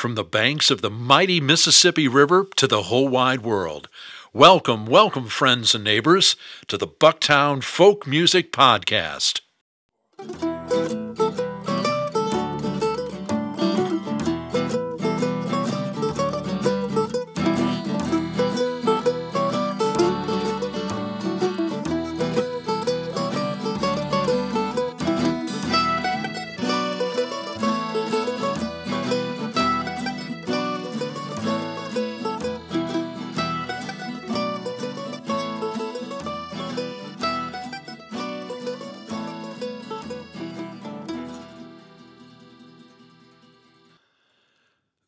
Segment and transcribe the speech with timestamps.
[0.00, 3.86] from the banks of the mighty Mississippi River to the whole wide world.
[4.32, 6.36] Welcome, welcome, friends and neighbors,
[6.68, 9.42] to the Bucktown Folk Music Podcast.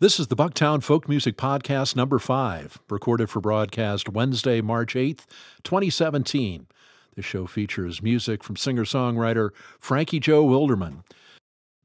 [0.02, 5.27] This is the Bucktown Folk Music Podcast number five, recorded for broadcast Wednesday, March 8th,
[5.62, 6.66] 2017.
[7.15, 11.05] This show features music from singer songwriter Frankie Joe Wilderman.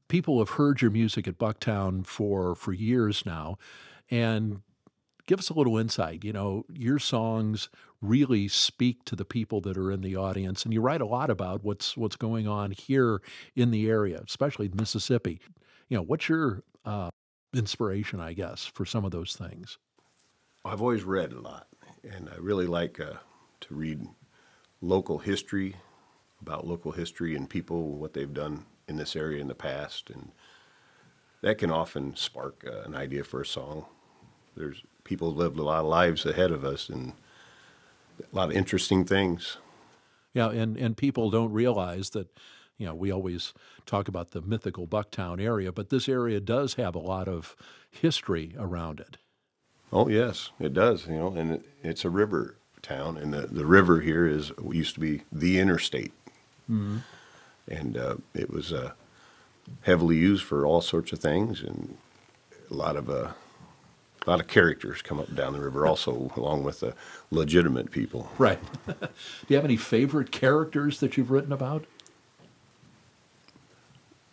[0.08, 3.56] People have heard your music at Bucktown for, for years now,
[4.10, 4.62] and
[5.26, 6.24] give us a little insight.
[6.24, 7.68] You know, your songs
[8.02, 11.30] really speak to the people that are in the audience, and you write a lot
[11.30, 13.22] about what's what's going on here
[13.54, 15.38] in the area, especially Mississippi.
[15.88, 17.10] You know, what's your uh,
[17.54, 19.78] inspiration, I guess, for some of those things?
[20.64, 21.68] I've always read a lot,
[22.04, 23.14] and I really like uh,
[23.60, 24.06] to read
[24.80, 25.76] local history
[26.40, 30.30] about local history and people, what they've done in this area in the past, and
[31.42, 33.86] that can often spark uh, an idea for a song.
[34.56, 37.12] There's people lived a lot of lives ahead of us, and
[38.20, 39.58] a lot of interesting things.
[40.34, 42.28] Yeah, and and people don't realize that
[42.78, 43.52] you know, we always
[43.86, 47.56] talk about the mythical Bucktown area, but this area does have a lot of
[47.90, 49.18] history around it.
[49.92, 51.06] Oh yes, it does.
[51.06, 54.94] You know, and it, it's a river town, and the, the river here is used
[54.94, 56.12] to be the interstate,
[56.70, 56.98] mm-hmm.
[57.66, 58.92] and uh, it was uh,
[59.82, 61.96] heavily used for all sorts of things, and
[62.70, 63.32] a lot of uh,
[64.26, 66.94] a lot of characters come up and down the river also, along with the
[67.30, 68.30] legitimate people.
[68.38, 68.60] Right.
[68.86, 69.08] Do
[69.48, 71.86] you have any favorite characters that you've written about?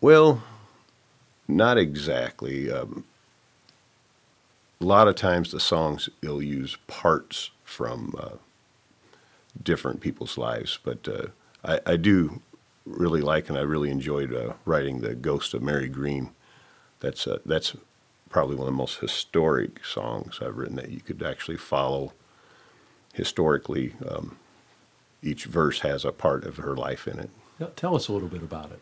[0.05, 0.43] Well,
[1.47, 2.71] not exactly.
[2.71, 3.05] Um,
[4.79, 8.35] a lot of times the songs will use parts from uh,
[9.63, 11.27] different people's lives, but uh,
[11.63, 12.43] I, I, do
[12.85, 16.29] really like and I really enjoyed uh, writing the Ghost of Mary Greene.
[16.99, 17.75] That's uh, that's
[18.29, 22.13] probably one of the most historic songs I've written that you could actually follow
[23.15, 23.95] historically.
[24.07, 24.37] Um,
[25.23, 27.75] each verse has a part of her life in it.
[27.75, 28.79] Tell us a little bit about it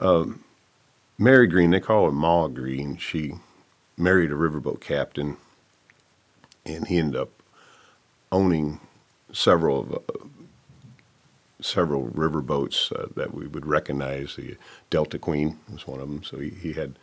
[0.00, 0.44] um,
[1.18, 2.96] Mary Greene, they call her Ma Greene.
[2.96, 3.34] She
[3.96, 5.36] married a riverboat captain,
[6.66, 7.30] and he ended up
[8.32, 8.80] owning
[9.32, 10.24] several of uh,
[11.60, 14.36] several riverboats uh, that we would recognize.
[14.36, 14.56] The
[14.90, 16.22] Delta Queen was one of them.
[16.24, 16.98] So he, he had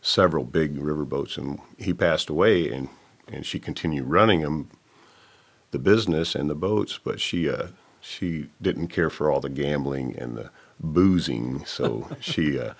[0.00, 2.88] several big riverboats, and he passed away, and
[3.28, 4.70] and she continued running them,
[5.70, 7.68] the business and the boats, but she uh,
[8.00, 11.64] she didn't care for all the gambling and the boozing.
[11.64, 12.74] So she, uh,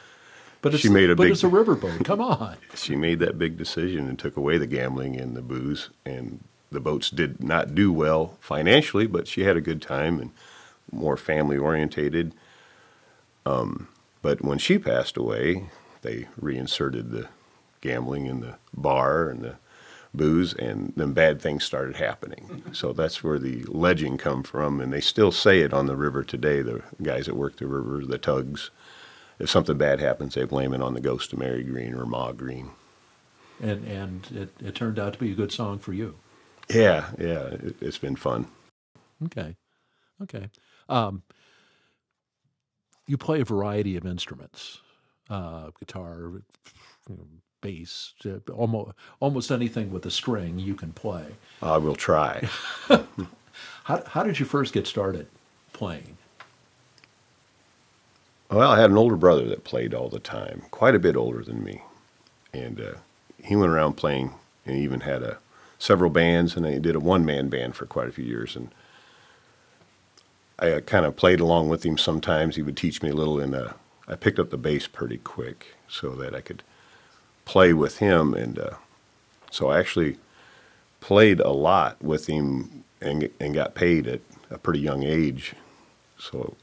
[0.62, 1.32] but she made a but big.
[1.32, 2.04] it's a riverboat.
[2.04, 2.56] Come on.
[2.74, 6.80] She made that big decision and took away the gambling and the booze, and the
[6.80, 10.30] boats did not do well financially, but she had a good time and
[10.92, 12.34] more family orientated.
[13.46, 13.88] Um,
[14.22, 15.70] but when she passed away,
[16.02, 17.28] they reinserted the
[17.80, 19.54] gambling in the bar and the
[20.14, 22.62] booze, and then bad things started happening.
[22.72, 26.24] So that's where the legend come from, and they still say it on the river
[26.24, 26.62] today.
[26.62, 28.70] The guys that work the river, the tugs,
[29.38, 32.32] if something bad happens, they blame it on the ghost of Mary Greene or Ma
[32.32, 32.70] Greene.
[33.60, 36.16] And and it, it turned out to be a good song for you.
[36.68, 38.46] Yeah, yeah, it, has been fun.
[39.26, 39.56] Okay,
[40.22, 40.48] okay.
[40.88, 41.22] Um,
[43.06, 44.80] you play a variety of instruments,
[45.28, 46.42] uh, guitar,
[47.08, 47.26] you know,
[47.60, 48.14] bass,
[48.52, 51.26] almost almost anything with a string you can play.
[51.62, 52.48] I will try.
[53.84, 55.26] how how did you first get started
[55.72, 56.16] playing?
[58.50, 61.44] Well, I had an older brother that played all the time, quite a bit older
[61.44, 61.82] than me,
[62.52, 62.94] and uh,
[63.42, 64.34] he went around playing
[64.66, 65.38] and he even had a
[65.78, 68.70] several bands, and he did a one man band for quite a few years, and.
[70.62, 72.56] I uh, kind of played along with him sometimes.
[72.56, 73.72] He would teach me a little, and uh,
[74.06, 76.62] I picked up the bass pretty quick so that I could
[77.50, 78.70] play with him, and uh,
[79.50, 80.18] so I actually
[81.00, 84.20] played a lot with him and and got paid at
[84.50, 85.54] a pretty young age.
[86.16, 86.54] So,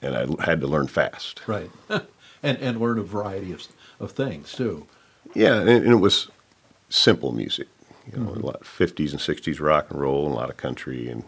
[0.00, 1.42] and I had to learn fast.
[1.48, 3.66] Right, and and learn a variety of
[3.98, 4.86] of things too.
[5.34, 6.28] Yeah, and, and it was
[6.88, 7.66] simple music.
[8.06, 8.42] You know, mm-hmm.
[8.42, 11.24] a lot of 50s and 60s rock and roll and a lot of country, and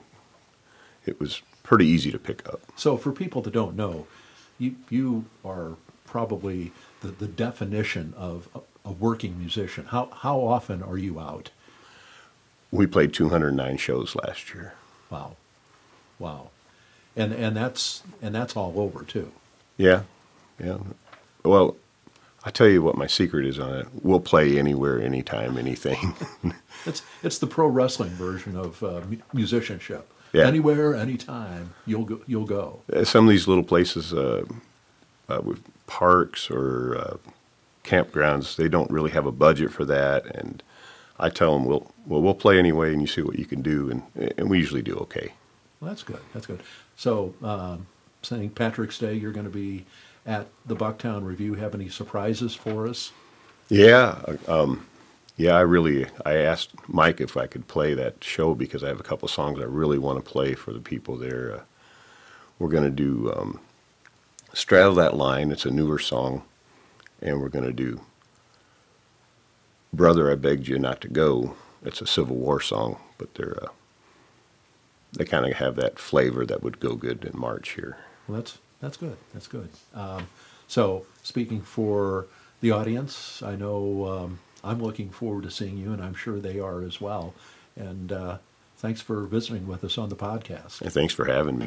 [1.05, 2.61] it was pretty easy to pick up.
[2.76, 4.06] So, for people that don't know,
[4.61, 5.73] you you are
[6.06, 6.70] probably
[7.02, 8.49] the, the definition of
[8.84, 9.87] a working musician.
[9.87, 11.50] How how often are you out?
[12.70, 14.75] We played 209 shows last year.
[15.10, 15.37] Wow,
[16.19, 16.50] wow,
[17.16, 19.32] and and that's and that's all over too.
[19.76, 20.02] Yeah,
[20.62, 20.78] yeah.
[21.44, 21.76] Well,
[22.44, 23.88] I tell you what my secret is on it.
[24.02, 26.14] We'll play anywhere, anytime, anything.
[26.87, 29.02] it's it's the pro wrestling version of uh,
[29.32, 30.08] musicianship.
[30.32, 30.46] Yeah.
[30.46, 32.20] Anywhere, anytime, you'll go.
[32.26, 32.81] You'll go.
[33.04, 34.44] Some of these little places, uh,
[35.32, 37.17] uh, with parks or uh,
[37.84, 40.62] campgrounds, they don't really have a budget for that, and
[41.19, 43.90] I tell them, "We'll well, we'll play anyway, and you see what you can do,"
[43.90, 44.02] and
[44.38, 45.32] and we usually do okay.
[45.81, 46.20] Well, that's good.
[46.32, 46.62] That's good.
[46.96, 47.87] So, um,
[48.23, 48.55] St.
[48.55, 49.84] Patrick's Day, you're going to be
[50.26, 51.55] at the Bucktown Revue.
[51.55, 53.12] Have any surprises for us?
[53.69, 54.87] Yeah, um,
[55.37, 55.56] yeah.
[55.56, 59.05] I really I asked Mike if I could play that show because I have a
[59.05, 61.56] couple songs I really want to play for the people there.
[61.56, 61.61] Uh,
[62.58, 63.61] we're going to do um,
[64.54, 66.43] "Straddle That Line." It's a newer song,
[67.20, 68.00] and we're going to do
[69.93, 73.69] "Brother, I Begged You Not to Go." It's a Civil War song, but they're uh,
[75.12, 77.99] they kind of have that flavor that would go good in March here.
[78.26, 79.16] Well, that's that's good.
[79.32, 79.69] That's good.
[79.94, 80.28] Um,
[80.66, 82.26] so, speaking for
[82.60, 86.58] the audience, I know um, I'm looking forward to seeing you, and I'm sure they
[86.58, 87.34] are as well.
[87.76, 88.38] And uh,
[88.78, 90.81] thanks for visiting with us on the podcast.
[90.81, 91.66] And thanks for having me.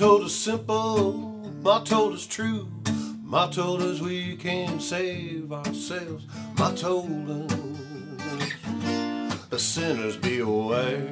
[0.00, 1.12] Motto is simple,
[1.60, 2.72] motto is true.
[3.22, 6.26] Motto is we can save ourselves.
[6.58, 8.54] Motto is
[9.50, 11.06] the sinners be aware.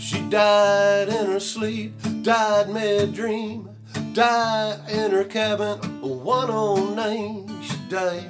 [0.00, 1.92] She died in her sleep,
[2.22, 3.70] died mid dream,
[4.12, 8.28] died in her cabin, one oh old name she died.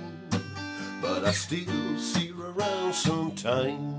[1.01, 3.97] But I still see her around sometime.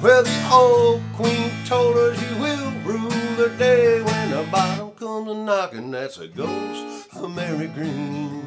[0.00, 5.28] Well, the old queen told her she will rule the day when the bottom comes
[5.28, 5.90] a knocking.
[5.90, 8.44] That's a ghost of Mary Greene.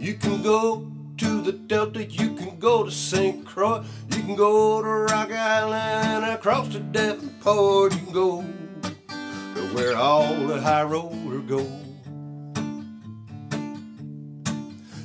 [0.00, 3.44] You can go to the Delta, you can go to St.
[3.44, 8.44] Croix, you can go to Rock Island, across to Davenport, you can go
[8.82, 11.66] to where all the high rollers go.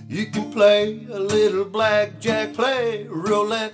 [0.08, 3.74] You can play a little blackjack, play roulette,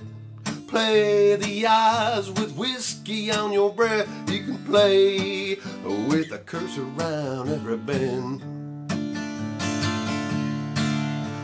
[0.67, 4.07] play the eyes with whiskey on your breath.
[4.29, 5.55] You can play
[6.09, 8.54] with a curse around every bend.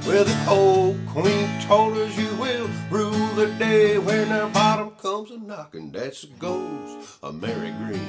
[0.06, 5.30] Well, the old queen told us you will rule the day when the bottom comes
[5.30, 5.92] a knocking.
[5.92, 8.02] That's the ghost of Mary Greene.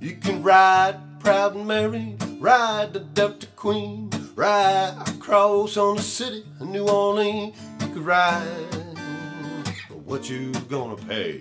[0.00, 1.66] You can ride proud and
[2.38, 7.56] ride the Delta Queen, ride across on the city of New Orleans.
[7.80, 8.94] You can ride,
[9.88, 11.40] but what you gonna pay?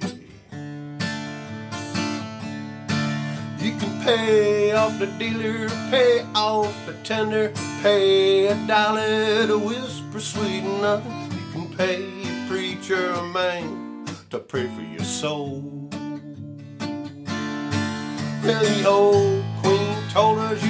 [3.59, 10.19] You can pay off the dealer, pay off the tender, pay a dollar to whisper
[10.19, 11.31] sweet nothing.
[11.31, 15.89] You can pay a preacher a man to pray for your soul.
[18.43, 20.63] Well, the old queen told us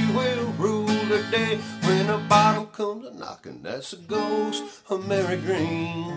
[2.07, 3.61] when the bottom comes a knocking.
[3.61, 6.13] That's the ghost of Mary Greene.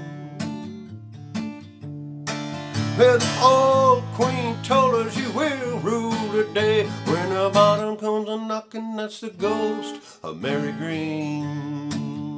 [2.98, 8.28] Well, the old queen told us you will rule the day when the bottom comes
[8.28, 8.96] a knocking.
[8.96, 12.29] That's the ghost of Mary Greene.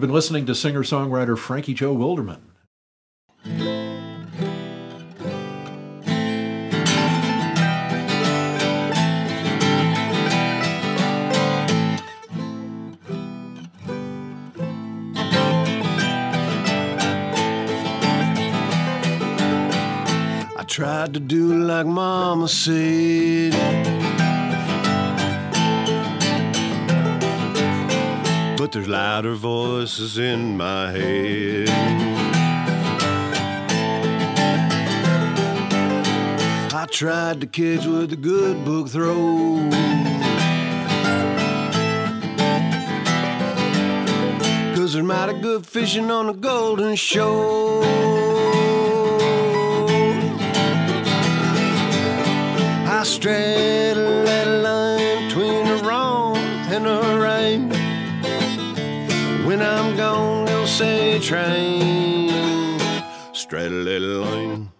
[0.00, 2.40] You've been listening to singer songwriter Frankie Joe Wilderman.
[20.56, 23.09] I tried to do like Mama said.
[28.60, 31.70] But there's louder voices in my head.
[36.70, 39.66] I tried to catch with a good book throw.
[44.76, 47.82] Cause there's mighty good fishing on the Golden Shore.
[52.84, 57.29] I straddle that line between the wrong and the right.
[60.80, 62.80] Say train.
[63.34, 64.70] Straddle that line.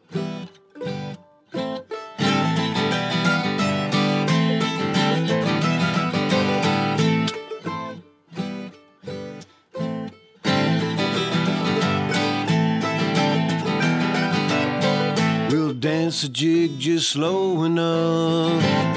[15.50, 18.89] We'll dance a jig just slow enough.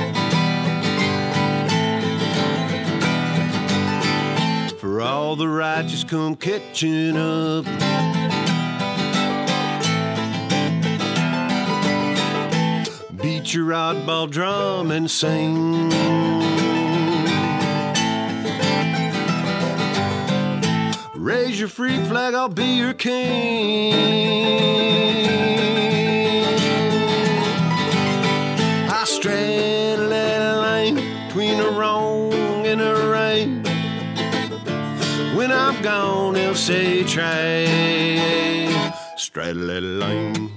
[5.93, 7.65] Righteous come catching up.
[13.21, 15.89] Beat your oddball drum and sing.
[21.15, 24.33] Raise your freak flag, I'll be your king.
[36.63, 37.65] Say try.
[39.17, 40.49] Straddle that line.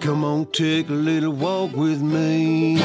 [0.00, 2.80] Come on, take a little walk with me.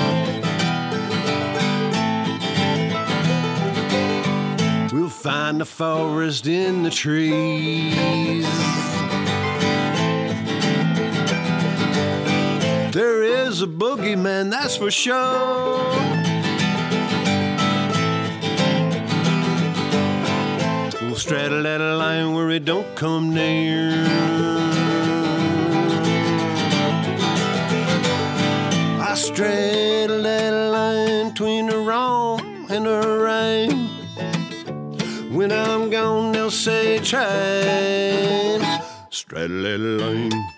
[5.24, 8.44] Find the forest in the trees.
[12.92, 15.16] There is a boogeyman, that's for sure.
[21.02, 24.04] We'll straddle that line where it don't come near.
[29.00, 33.94] I straddle that line between the wrong and the right.
[35.34, 38.62] When I'm gone, they'll say train.
[39.10, 40.53] Straddle that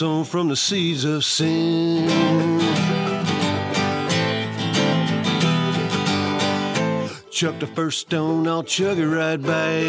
[0.00, 2.08] sown from the seeds of sin.
[7.30, 9.82] Chuck the first stone, I'll chug it right back.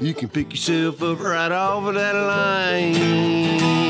[0.00, 3.87] You can pick yourself up right off of that line.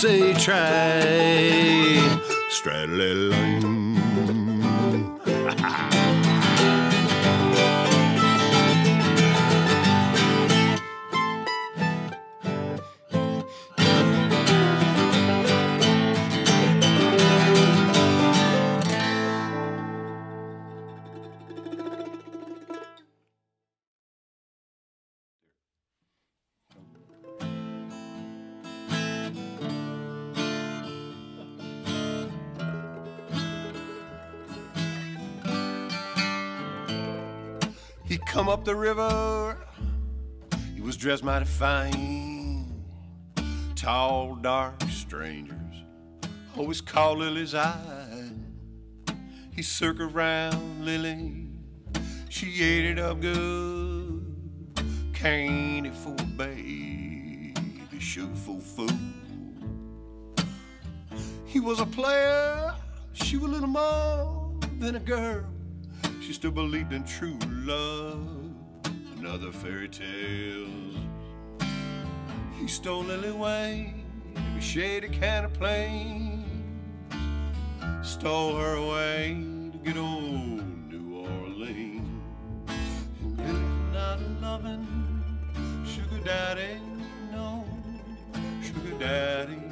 [0.00, 0.60] Say try.
[2.50, 3.35] Straddle
[38.36, 39.56] come up the river.
[40.74, 42.84] He was dressed mighty fine.
[43.74, 45.56] Tall, dark strangers
[46.54, 48.30] always call Lily's eye.
[49.52, 51.48] He circled round Lily.
[52.28, 54.22] She ate it up good.
[55.14, 57.54] Candy for a baby,
[57.98, 58.92] sugar for food.
[61.46, 62.74] He was a player.
[63.14, 65.55] She was a little more than a girl.
[66.26, 68.26] She still believed in true love
[68.84, 70.96] and other fairy tales.
[72.58, 73.94] He stole Lily away,
[74.34, 76.44] every shady kind of plains.
[78.02, 79.36] Stole her away
[79.70, 82.02] to get old New Orleans.
[83.22, 84.84] Lily's not loving
[85.86, 86.80] sugar daddy,
[87.30, 87.64] no
[88.64, 89.62] sugar daddy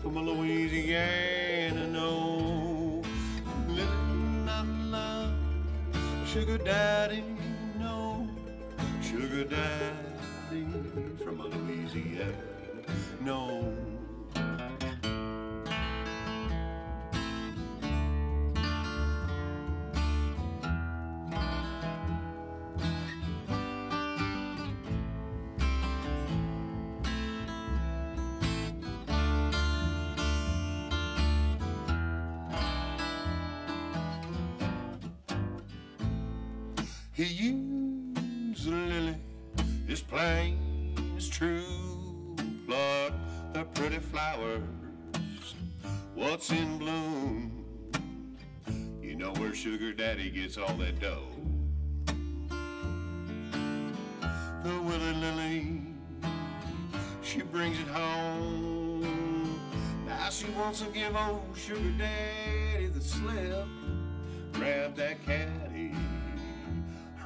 [0.00, 1.88] from Louisiana,
[6.32, 7.24] sugar daddy,
[7.76, 8.28] no
[9.02, 10.64] sugar daddy
[11.24, 12.32] from Louisiana,
[13.20, 13.99] no.
[37.20, 39.14] He used lily,
[39.86, 42.34] it's plain, it's true.
[42.66, 43.12] Pluck
[43.52, 44.62] the pretty flowers,
[46.14, 47.66] what's in bloom.
[49.02, 51.26] You know where Sugar Daddy gets all that dough.
[54.64, 55.82] The willy lily,
[57.22, 59.60] she brings it home.
[60.06, 63.66] Now she wants to give old Sugar Daddy the slip.
[64.54, 65.69] Grab that caddy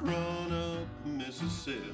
[0.05, 1.93] run up Mississippi.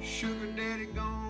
[0.00, 1.25] Sugar daddy gone,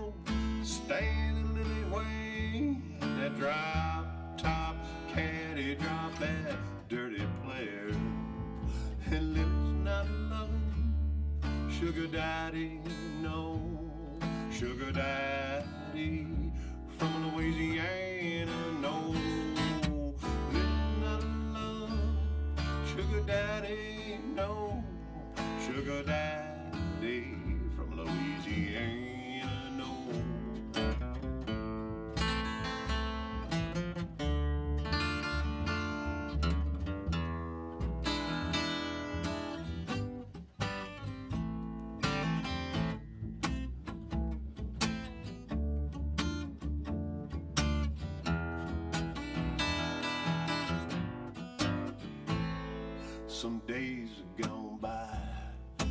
[53.36, 55.14] Some days have gone by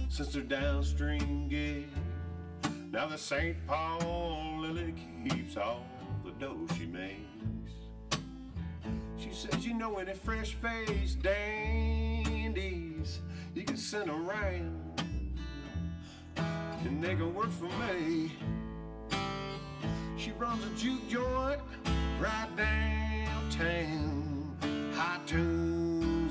[0.10, 1.86] since their downstream gig.
[2.92, 3.56] Now the St.
[3.68, 4.96] Paul Lily
[5.30, 5.86] keeps all
[6.24, 7.76] the dough she makes.
[9.16, 13.20] She says, you know, any fresh faced dandies
[13.54, 15.04] you can send around
[16.38, 18.32] and they can work for me.
[20.18, 21.62] She runs a juke joint
[22.20, 24.58] right downtown.
[24.96, 25.20] High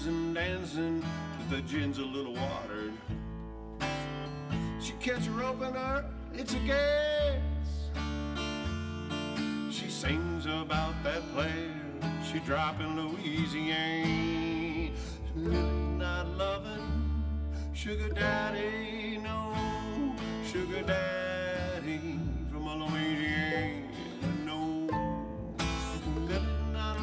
[0.06, 1.04] and dancing,
[1.38, 2.92] but the gin's a little watered.
[4.80, 5.42] She catch her
[6.34, 7.40] it's a gas.
[9.70, 11.74] She sings about that player
[12.30, 14.90] she dropped in Louisiana.
[15.36, 17.14] Not loving
[17.72, 19.54] sugar daddy, no
[20.44, 22.18] sugar daddy
[22.50, 23.82] from Louisiana,
[24.44, 24.86] no.
[26.72, 26.98] Not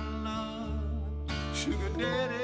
[1.55, 2.40] sugar daddy,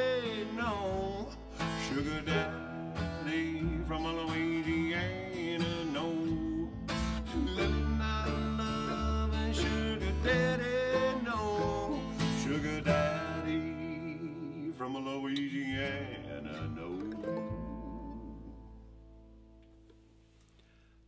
[1.97, 6.69] sugar daddy from Louisiana, no.
[7.35, 8.29] Living not
[8.59, 11.99] loving sugar daddy, no.
[12.43, 17.49] Sugar daddy from Louisiana, no.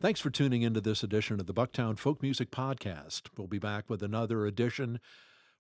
[0.02, 3.28] Thanks for tuning into this edition of the Bucktown Folk Music Podcast.
[3.38, 5.00] We'll be back with another edition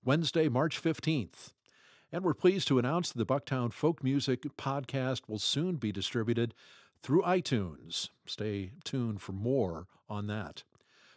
[0.04, 1.52] Wednesday, March 15th.
[2.12, 6.56] And we're pleased to announce that the Bucktown Folk Music Podcast will soon be distributed
[7.04, 8.10] through iTunes.
[8.26, 10.64] Stay tuned for more on that.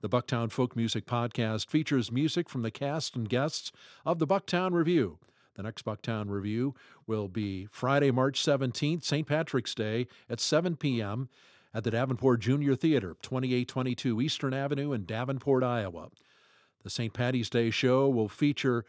[0.00, 3.72] The Bucktown Folk Music Podcast features music from the cast and guests
[4.04, 5.18] of the Bucktown Revue.
[5.54, 6.72] The next Bucktown Revue
[7.06, 9.26] will be Friday, March 17th, St.
[9.26, 11.28] Patrick's Day at 7 p.m.
[11.74, 16.08] at the Davenport Junior Theater, 2822 Eastern Avenue in Davenport, Iowa.
[16.82, 17.12] The St.
[17.12, 18.84] Patty's Day show will feature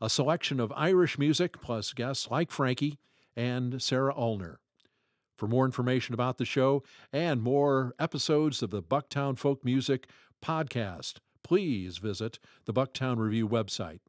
[0.00, 2.98] a selection of Irish music plus guests like Frankie
[3.36, 4.56] and Sarah Ulner.
[5.36, 10.08] For more information about the show and more episodes of the Bucktown Folk Music
[10.42, 14.00] Podcast, please visit the Bucktown Revue website.